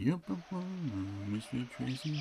[0.00, 0.20] Yup,
[1.28, 1.68] Mr.
[1.70, 2.14] Tracy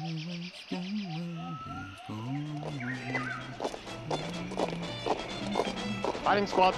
[6.24, 6.74] Fighting squad,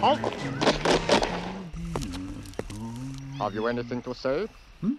[0.00, 0.18] halt!
[3.38, 4.48] Have you anything to say?
[4.80, 4.94] Hmm?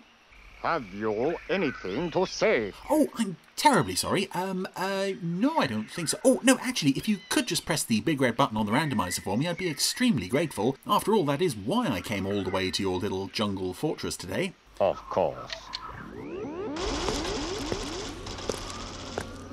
[0.61, 2.71] Have you anything to say?
[2.89, 4.29] Oh, I'm terribly sorry.
[4.31, 6.17] Um, uh, no, I don't think so.
[6.23, 9.21] Oh, no, actually, if you could just press the big red button on the randomizer
[9.21, 10.77] for me, I'd be extremely grateful.
[10.87, 14.15] After all, that is why I came all the way to your little jungle fortress
[14.15, 14.53] today.
[14.81, 15.51] Of course.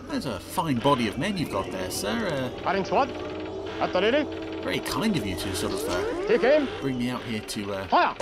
[0.09, 2.28] There's a fine body of men you've got there, sir.
[2.32, 3.10] Uh, Fighting squad,
[3.78, 4.24] at the ready.
[4.62, 6.66] very kind of you to sort of uh, Take aim.
[6.80, 7.74] bring me out here to.
[7.74, 8.14] Uh, Fire!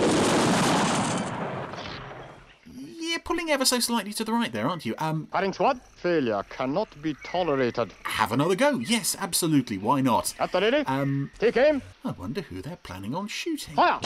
[2.75, 4.93] yeah, pulling ever so slightly to the right there, aren't you?
[4.97, 7.93] Um, Fighting squad, failure cannot be tolerated.
[8.03, 8.79] have another go.
[8.79, 9.77] Yes, absolutely.
[9.77, 10.33] Why not?
[10.39, 10.83] At the ready.
[10.85, 11.81] Um, Take aim.
[12.03, 13.75] I wonder who they're planning on shooting.
[13.75, 14.01] Fire!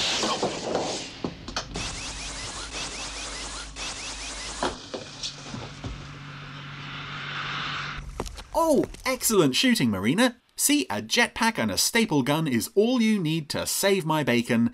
[8.53, 10.37] Oh, excellent shooting, Marina.
[10.57, 14.73] See, a jetpack and a staple gun is all you need to save my bacon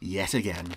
[0.00, 0.74] yet again.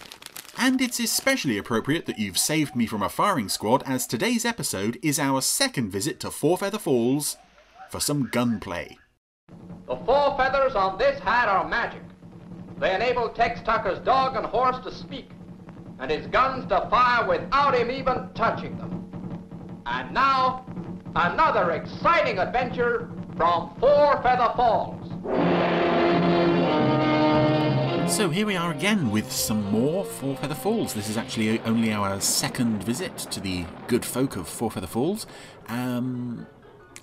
[0.58, 5.00] And it's especially appropriate that you've saved me from a firing squad, as today's episode
[5.02, 7.38] is our second visit to Four Feather Falls
[7.90, 8.98] for some gunplay.
[9.88, 12.04] The four feathers on this hat are magic.
[12.78, 15.30] They enable Tex Tucker's dog and horse to speak,
[16.00, 19.10] and his guns to fire without him even touching them.
[19.86, 20.66] And now,
[21.16, 25.08] another exciting adventure from Four Feather Falls.
[28.12, 30.94] So here we are again with some more Four Feather Falls.
[30.94, 35.28] This is actually only our second visit to the good folk of Four Feather Falls.
[35.68, 36.48] Um,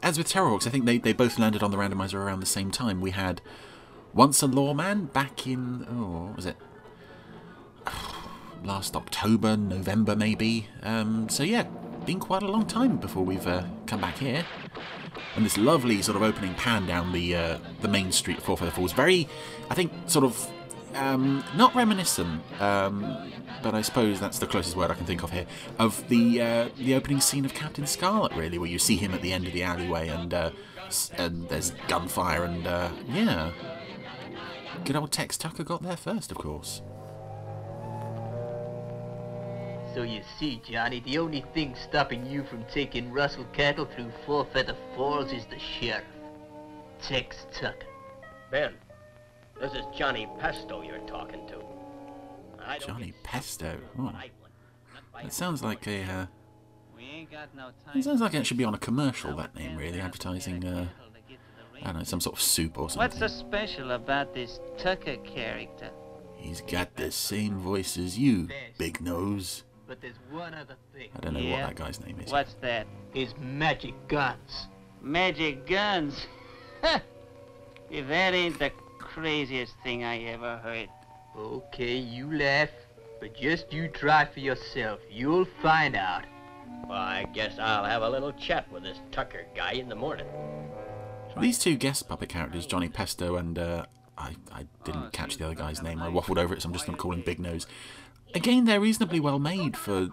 [0.03, 2.71] as with Terrahawks, I think they, they both landed on the randomizer around the same
[2.71, 3.01] time.
[3.01, 3.41] We had
[4.15, 6.57] Once a Lawman back in, oh, what was it?
[8.65, 10.69] Last October, November maybe.
[10.83, 11.67] Um, so yeah,
[12.09, 14.43] been quite a long time before we've uh, come back here.
[15.37, 18.57] And this lovely sort of opening pan down the uh, the main street of Four
[18.57, 18.93] Feather Falls.
[18.93, 19.29] Very,
[19.69, 20.51] I think, sort of
[20.95, 23.31] um, not reminiscent, um,
[23.63, 25.45] but I suppose that's the closest word I can think of here
[25.79, 29.21] of the uh, the opening scene of Captain Scarlet, really, where you see him at
[29.21, 30.51] the end of the alleyway and uh,
[31.19, 33.51] and there's gunfire and uh, yeah,
[34.87, 36.81] good old Tex Tucker got there first, of course.
[39.99, 44.47] So you see, Johnny, the only thing stopping you from taking Russell cattle through Four
[44.53, 46.05] Feather Falls is the sheriff,
[47.03, 47.89] Tex Tucker.
[48.49, 48.75] Ben,
[49.61, 51.57] this is Johnny Pesto you're talking to.
[52.65, 53.77] I don't Johnny Pesto.
[53.97, 54.53] what Oh, I want.
[54.95, 56.05] Not by that sounds like a.
[56.05, 56.27] Uh,
[56.97, 59.35] We ain't got no it sounds like it should be on a commercial.
[59.35, 60.65] That name, really, advertising.
[60.65, 60.87] Uh,
[61.83, 63.01] I don't know, some sort of soup or something.
[63.01, 65.91] What's so special about this Tucker character?
[66.37, 68.49] He's got the same voice as you,
[68.79, 69.65] Big Nose.
[69.89, 71.09] But there's one other thing.
[71.17, 71.63] I don't know yeah?
[71.63, 72.31] what that guy's name is.
[72.31, 72.87] What's that?
[73.15, 74.69] His magic guns.
[75.01, 76.27] Magic guns?
[77.91, 80.91] if that ain't the craziest thing I ever heard.
[81.35, 82.69] Okay, you laugh,
[83.19, 85.01] but just you try for yourself.
[85.11, 86.25] You'll find out.
[86.87, 90.27] Well, I guess I'll have a little chat with this Tucker guy in the morning.
[91.41, 93.87] These two guest puppet characters, Johnny Pesto and uh,
[94.19, 96.03] I, I didn't catch the other guy's name.
[96.03, 97.67] I waffled over it, so I'm just going to call him Big Nose.
[98.35, 100.09] Again, they're reasonably well made for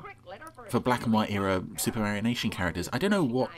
[0.70, 2.90] for black and white era Supermarionation characters.
[2.92, 3.52] I don't know what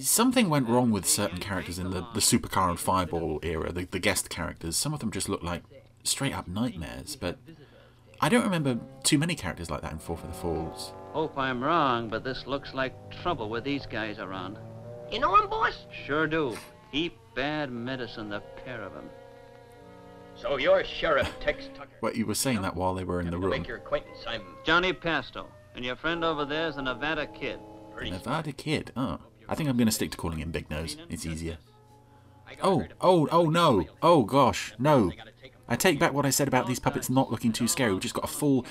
[0.00, 3.72] something went wrong with certain characters in the the Supercar and Fireball era.
[3.72, 5.62] The, the guest characters, some of them just look like
[6.04, 7.16] straight up nightmares.
[7.16, 7.38] But
[8.20, 10.92] I don't remember too many characters like that in Four Feather Falls.
[11.12, 14.58] Hope I'm wrong, but this looks like trouble with these guys around.
[15.10, 15.86] You know him, boss?
[16.06, 16.56] Sure do.
[16.92, 19.08] Heap bad medicine, the pair of 'em.
[20.36, 21.88] So you're Sheriff Tex Tucker.
[22.02, 23.50] Well, you were saying that while they were in the room.
[23.50, 25.46] make your acquaintance, I'm Johnny Pasto.
[25.74, 27.58] And your friend over there's a Nevada kid.
[27.94, 28.92] pretty Nevada Kid.
[28.96, 30.96] Oh, I think I'm going to stick to calling him Big Nose.
[31.08, 31.58] It's easier.
[32.62, 33.86] Oh, oh, oh no.
[34.02, 35.10] Oh gosh, no.
[35.10, 35.60] I gotta take 'em.
[35.68, 37.92] I take back what I said about these puppets not looking too scary.
[37.92, 38.64] We've just got a full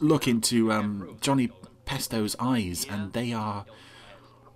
[0.00, 1.50] look into um, Johnny
[1.84, 3.66] Pesto's eyes, and they are.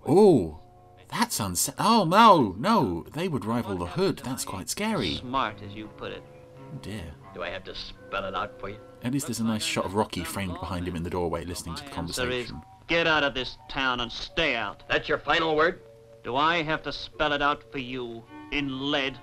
[0.07, 0.59] Oh,
[1.07, 1.73] that's unse.
[1.77, 3.05] Oh no, no.
[3.13, 4.21] They would rival the Hood.
[4.25, 5.15] That's quite scary.
[5.17, 6.23] Smart, as you put it.
[6.73, 7.03] Oh dear.
[7.33, 8.77] Do I have to spell it out for you?
[9.03, 11.75] At least there's a nice shot of Rocky framed behind him in the doorway, listening
[11.75, 12.61] to the Answer is conversation.
[12.87, 14.83] get out of this town and stay out.
[14.89, 15.81] That's your final word?
[16.23, 19.17] Do I have to spell it out for you in lead?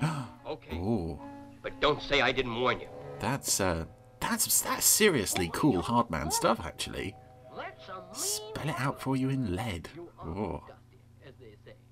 [0.46, 0.76] Okay.
[0.76, 1.18] Oh,
[1.62, 2.88] But don't say I didn't warn you.
[3.18, 3.86] that's uh,
[4.20, 7.16] that's that's seriously cool hardman stuff, actually.
[8.12, 9.88] Spell it out for you in lead.
[10.22, 10.62] Oh,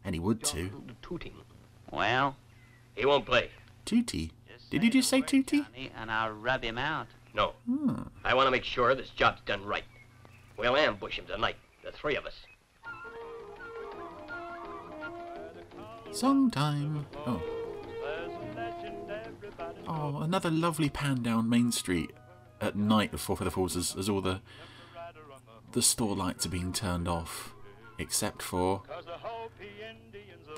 [0.05, 0.85] and he would too.
[1.01, 1.33] Tooting.
[1.91, 2.37] Well,
[2.95, 3.49] He won't play.
[3.87, 4.31] Tootie.
[4.73, 5.67] Just Did you just say word, Tootie?
[5.97, 7.09] And I'll rub him out.
[7.35, 7.53] No.
[7.67, 8.03] Hmm.
[8.25, 9.85] I want to make sure this job's done right.
[10.57, 12.35] We'll ambush him tonight, the three of us.
[16.13, 17.07] Song time.
[17.27, 17.43] Oh.
[19.89, 22.11] Oh, another lovely pan down Main Street
[22.61, 24.41] at night of Four Feather Falls as, as all the
[25.73, 27.55] the store lights are being turned off,
[27.99, 28.83] except for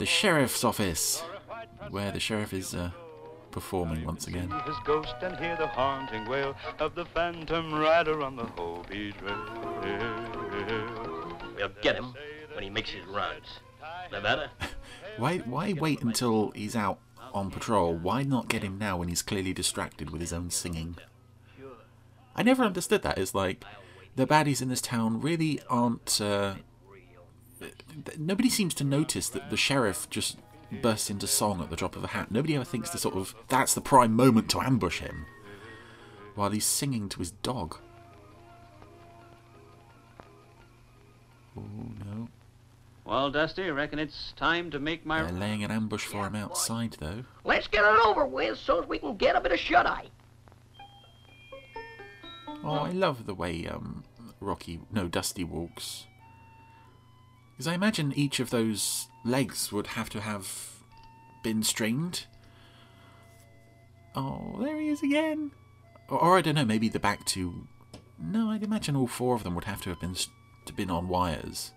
[0.01, 1.23] the sheriff's office,
[1.89, 2.91] where the sheriff is uh,
[3.55, 4.51] performing once again.
[4.67, 9.39] his ghost and hear the haunting wail of the phantom rider on the Hopi Trail.
[11.57, 12.13] We'll get him
[12.53, 13.61] when he makes his rounds.
[14.11, 14.51] Nevada?
[15.19, 16.99] Why why wait until he's out
[17.33, 17.95] on patrol?
[17.95, 20.97] Why not get him now when he's clearly distracted with his own singing?
[22.35, 23.19] I never understood that.
[23.19, 23.65] It's like
[24.17, 26.21] the baddies in this town really aren't.
[26.21, 26.55] Uh,
[28.19, 30.39] nobody seems to notice that the sheriff just
[30.75, 32.31] bursts into song at the drop of a hat.
[32.31, 35.27] Nobody ever thinks to sort of that's the prime moment to ambush him
[36.35, 37.79] while he's singing to his dog.
[41.57, 41.63] Oh
[42.05, 42.29] no.
[43.05, 45.23] Well, Dusty, I reckon it's time to make my...
[45.23, 47.25] They're laying an ambush for him outside, though.
[47.45, 50.07] Let's get it over with so as we can get a bit of shut-eye.
[52.65, 54.05] Oh, I love the way um,
[54.41, 56.07] Rocky, no, Dusty walks.
[57.53, 60.81] Because I imagine each of those legs would have to have
[61.43, 62.27] been strained.
[64.15, 65.51] Oh, there he is again.
[66.09, 67.67] Or, or I don't know, maybe the back two.
[68.19, 71.09] No, I'd imagine all four of them would have to have been to been on
[71.09, 71.73] wires.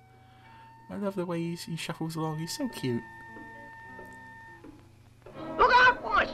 [0.90, 2.40] I love the way he, he shuffles along.
[2.40, 3.04] He's so cute.
[5.58, 6.30] Look out, boss!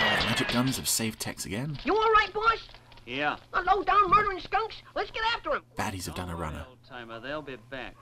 [0.00, 1.78] Oh, the magic guns have saved Tex again.
[1.84, 2.68] You all right, boss?
[3.06, 3.36] Yeah.
[3.52, 4.76] The low-down murdering skunks?
[4.94, 5.62] Let's get after him.
[5.76, 6.64] Baddies have done a runner.
[6.68, 7.96] Old timer, they'll be back.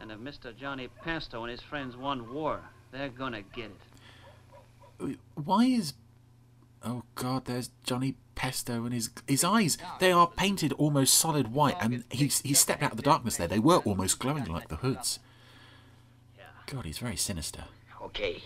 [0.00, 0.56] And if Mr.
[0.56, 2.60] Johnny Pasto and his friends won war,
[2.90, 3.70] they're gonna get
[5.00, 5.18] it.
[5.34, 5.94] Why is
[6.84, 9.78] Oh god, there's Johnny Pesto and his his eyes.
[10.00, 13.48] They are painted almost solid white and he's he stepped out of the darkness there.
[13.48, 15.20] They were almost glowing like the hoods.
[16.66, 17.64] God, he's very sinister.
[18.02, 18.42] Okay.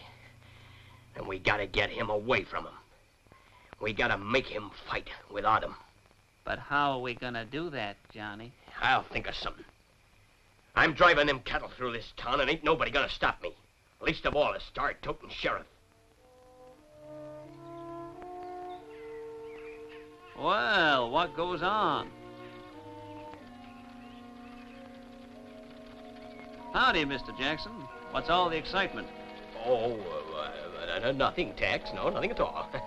[1.14, 2.74] Then we gotta get him away from him.
[3.80, 5.74] We gotta make him fight without him.
[6.44, 8.52] But how are we gonna do that, Johnny?
[8.80, 9.64] I'll think of something.
[10.74, 13.52] I'm driving them cattle through this town and ain't nobody gonna stop me.
[14.00, 15.66] Least of all a star-toting sheriff.
[20.38, 22.10] Well, what goes on?
[26.74, 27.36] Howdy, Mr.
[27.38, 27.72] Jackson.
[28.10, 29.08] What's all the excitement?
[29.64, 29.98] Oh,
[30.36, 31.90] uh, uh, nothing, Tex.
[31.94, 32.70] No, nothing at all.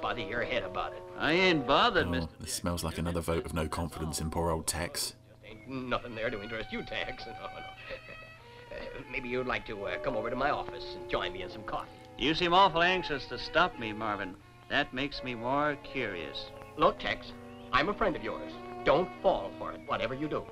[0.00, 1.02] Don't bother your head about it.
[1.18, 2.28] I ain't bothered, Oh, Mr.
[2.40, 5.14] this smells like another vote of no confidence in poor old Tex.
[5.42, 7.24] Just Ain't nothing there to interest you, Tex.
[7.26, 7.46] No, no.
[7.46, 11.50] Uh, maybe you'd like to uh, come over to my office and join me in
[11.50, 11.90] some coffee.
[12.16, 14.36] You seem awful anxious to stop me, Marvin.
[14.70, 16.46] That makes me more curious.
[16.78, 17.32] Look, Tex,
[17.72, 18.52] I'm a friend of yours.
[18.84, 20.44] Don't fall for it, whatever you do.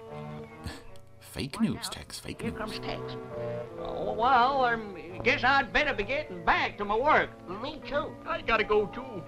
[1.21, 2.19] Fake news, Tex.
[2.19, 2.59] Fake Here news.
[2.59, 3.01] comes Tex.
[3.81, 7.31] Oh, well, I guess I'd better be getting back to my work.
[7.63, 8.13] Me too.
[8.27, 9.23] I gotta go too.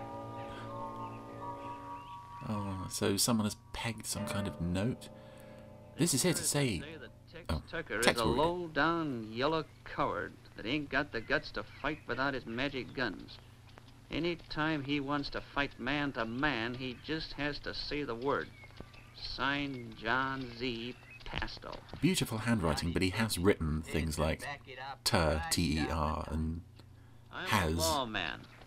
[2.91, 5.09] Oh, so someone has pegged some kind of note.
[5.97, 6.79] This is here to say.
[6.81, 11.51] that Tex Oh, Tucker is a will low-down yellow coward that ain't got the guts
[11.53, 13.39] to fight without his magic guns.
[14.11, 18.15] Any time he wants to fight man to man, he just has to say the
[18.15, 18.49] word.
[19.15, 20.97] Signed, John Z.
[21.25, 21.77] Pastel.
[22.01, 24.43] Beautiful handwriting, but he has written things like
[25.05, 26.63] ter, T E R, and
[27.33, 27.77] I'm Has.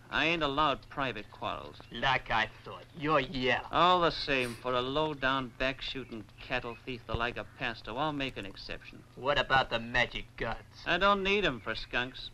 [0.09, 0.27] A lawman.
[0.27, 1.77] I ain't allowed private quarrels.
[1.91, 2.83] Like I thought.
[2.97, 3.61] You're yeah.
[3.71, 8.37] All the same, for a low-down, back-shooting cattle thief the like of Pasto, I'll make
[8.37, 8.99] an exception.
[9.15, 10.57] What about the magic guns?
[10.85, 12.29] I don't need 'em for skunks.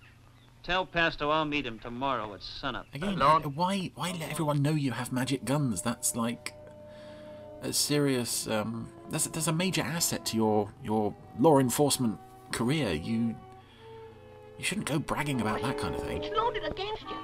[0.64, 2.86] Tell Pasto I'll meet him tomorrow at sunup.
[2.94, 3.56] Again, Lord.
[3.56, 5.82] why why let everyone know you have magic guns?
[5.82, 6.54] That's like
[7.62, 8.48] a serious.
[8.48, 12.20] Um, that's that's a major asset to your your law enforcement
[12.52, 12.92] career.
[12.92, 13.36] You
[14.58, 16.24] you shouldn't go bragging about that kind of thing.
[16.24, 17.18] It's loaded against you.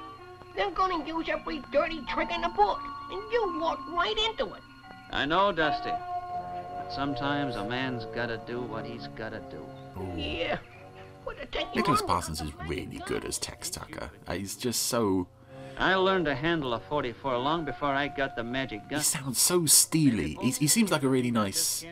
[0.56, 4.62] They're gonna use every dirty trick in the book, and you walk right into it.
[5.10, 5.90] I know, Dusty.
[5.90, 9.64] But sometimes a man's gotta do what he's gotta do.
[10.16, 10.58] Yeah.
[11.24, 12.02] What to take you Nicholas?
[12.02, 14.10] Parsons is really good as Tex Tucker.
[14.26, 15.26] Uh, He's just so.
[15.78, 19.00] I learned to handle a 44 long before I got the magic gun.
[19.00, 20.38] He sounds so steely.
[20.40, 21.84] He's, he seems like a really nice,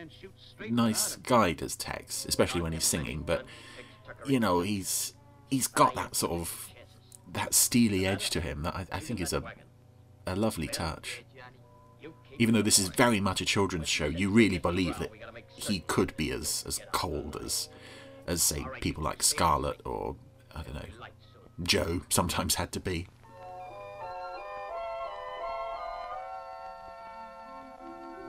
[0.69, 3.21] nice guy does Tex, especially when he's singing.
[3.21, 3.45] But
[4.25, 5.13] you know, he's
[5.49, 6.69] he's got that sort of
[7.35, 9.43] that steely edge to him that I, I think is a,
[10.25, 11.23] a lovely touch.
[12.37, 15.11] Even though this is very much a children's show, you really believe that
[15.47, 17.69] he could be as, as cold as,
[18.27, 20.15] as, say, people like Scarlet or,
[20.53, 21.07] I don't know,
[21.63, 23.07] Joe sometimes had to be.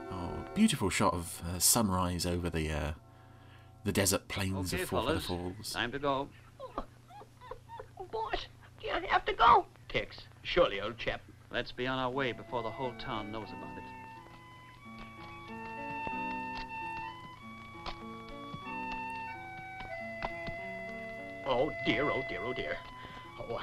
[0.09, 2.91] Oh, beautiful shot of uh, sunrise over the uh,
[3.83, 5.73] the desert plains okay, of Falls.
[5.73, 6.29] Time to go.
[7.99, 8.05] Oh
[9.17, 9.65] have to go.
[9.89, 11.21] Tex, surely, old chap.
[11.51, 13.83] Let's be on our way before the whole town knows about it.
[21.47, 22.77] Oh, dear, oh, dear, oh, dear.
[23.39, 23.59] Oh,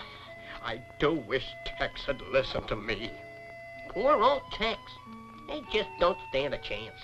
[0.64, 1.46] I do wish
[1.78, 3.12] Tex had listened to me.
[3.90, 4.80] Poor old Tex.
[5.46, 6.99] They just don't stand a chance.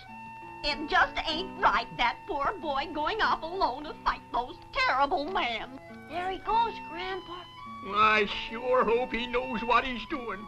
[0.65, 5.79] It just ain't right, that poor boy going off alone to fight those terrible men.
[6.09, 7.45] There he goes, Grandpa.
[7.87, 10.47] I sure hope he knows what he's doing.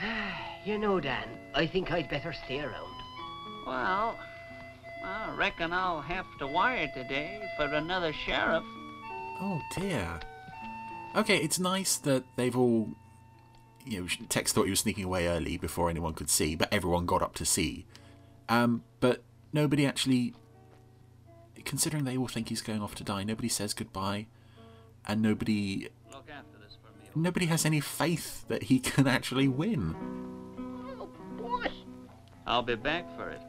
[0.64, 2.94] you know, Dan, I think I'd better stay around.
[3.66, 4.18] Well,
[5.04, 8.64] I reckon I'll have to wire today for another sheriff.
[9.40, 10.20] Oh dear.
[11.16, 12.90] Okay, it's nice that they've all.
[13.86, 17.04] You know, Tex thought he was sneaking away early before anyone could see, but everyone
[17.04, 17.84] got up to see.
[18.48, 19.22] Um, but
[19.52, 20.34] nobody actually.
[21.64, 24.26] Considering they all think he's going off to die, nobody says goodbye,
[25.06, 27.08] and nobody Look after this for me.
[27.14, 29.94] nobody has any faith that he can actually win.
[30.98, 31.08] Oh,
[31.40, 31.68] boss.
[32.46, 33.40] I'll be back for it.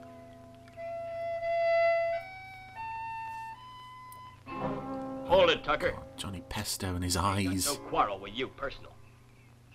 [5.28, 5.94] Hold it, Tucker.
[5.98, 7.66] Oh, Johnny Pesto and his eyes.
[7.66, 8.92] no quarrel with you, personal.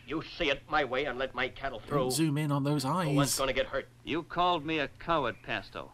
[0.06, 1.98] You see it my way and let my cattle through.
[1.98, 3.08] Don't zoom in on those eyes.
[3.08, 3.38] No one's eyes.
[3.38, 3.88] gonna get hurt.
[4.04, 5.92] You called me a coward, Pesto,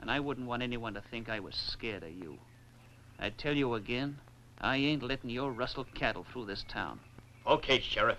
[0.00, 2.38] and I wouldn't want anyone to think I was scared of you.
[3.18, 4.18] I tell you again,
[4.60, 7.00] I ain't letting your rustle cattle through this town.
[7.46, 8.18] Okay, Sheriff.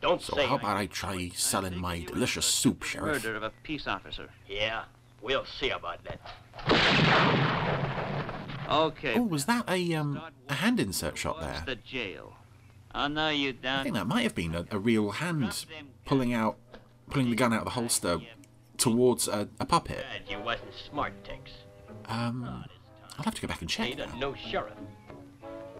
[0.00, 0.46] Don't So say.
[0.46, 3.24] how about I try selling my delicious soup, Sheriff?
[3.24, 4.28] Murder of a peace officer.
[4.46, 4.84] Yeah,
[5.22, 6.20] we'll see about that.
[8.68, 9.14] Okay.
[9.16, 11.76] Oh, was that a um a hand insert shot Towards there?
[11.76, 12.34] the jail.
[12.92, 15.64] I know you I think that might have been a, a real hand
[16.04, 16.56] pulling out,
[17.10, 18.20] pulling the gun out of the holster
[18.76, 19.98] towards a, a puppet.
[19.98, 21.50] Glad you wasn't smart, Tex.
[22.06, 22.64] Um,
[23.18, 24.16] I'll have to go back and check Ain't a now.
[24.18, 24.72] no sheriff.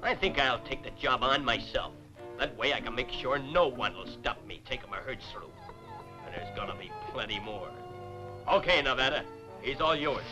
[0.07, 1.93] I think I'll take the job on myself.
[2.39, 5.51] That way I can make sure no one will stop me taking my herds through.
[6.25, 7.69] And there's gonna be plenty more.
[8.47, 9.25] Okay, Nevada.
[9.63, 10.23] He's all yours.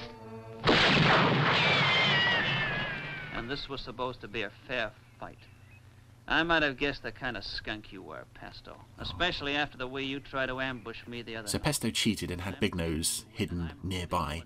[3.35, 5.39] And this was supposed to be a fair fight.
[6.29, 8.77] I might have guessed the kind of skunk you were, Pesto.
[9.01, 11.65] Especially after the way you tried to ambush me the other So night.
[11.65, 14.45] Pesto cheated and had Big Nose hidden nearby.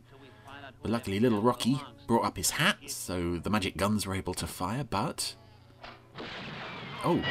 [0.82, 4.46] But luckily, little Rocky brought up his hat, so the magic guns were able to
[4.46, 4.84] fire.
[4.84, 5.34] But
[7.04, 7.22] oh,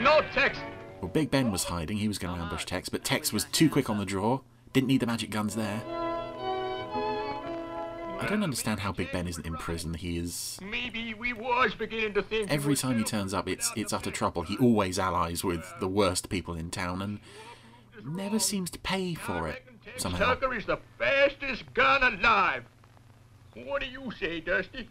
[0.00, 0.58] No, Tex!
[1.00, 1.98] well, Big Ben was hiding.
[1.98, 4.40] He was going to ambush Tex, but Tex was too quick on the draw.
[4.72, 5.82] Didn't need the magic guns there.
[8.20, 9.92] I don't understand how Big Ben isn't in prison.
[9.94, 12.50] He is Maybe we was beginning to think.
[12.50, 14.42] every time he turns up, it's it's utter trouble.
[14.42, 17.20] He always allies with the worst people in town and
[18.04, 19.62] never seems to pay for it
[19.98, 20.34] somehow.
[20.34, 22.64] Tucker is the fastest gun alive.
[23.54, 24.88] What do you say, Dusty?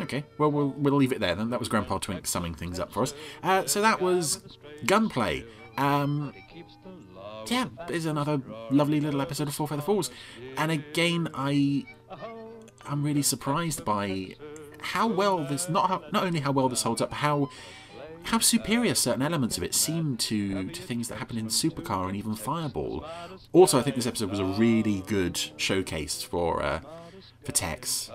[0.00, 1.50] Okay, well we'll we'll leave it there then.
[1.50, 3.14] That was Grandpa Twink summing things up for us.
[3.42, 5.44] Uh, so that was Gunplay.
[5.76, 6.32] Um,
[7.46, 10.10] yeah, there's another lovely little episode of Four Feather Falls,
[10.56, 11.84] and again I
[12.86, 14.34] I'm really surprised by
[14.80, 17.50] how well this not how, not only how well this holds up, how
[18.24, 22.16] how superior certain elements of it seem to to things that happen in Supercar and
[22.16, 23.04] even Fireball.
[23.52, 26.80] Also, I think this episode was a really good showcase for uh,
[27.44, 28.10] for Tex.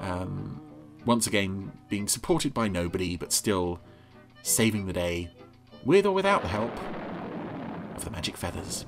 [0.00, 0.60] Um,
[1.06, 3.80] once again, being supported by nobody, but still
[4.42, 5.30] saving the day,
[5.84, 6.72] with or without the help
[7.96, 8.86] of the magic feathers.